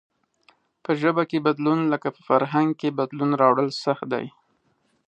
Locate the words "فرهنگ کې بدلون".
2.29-3.31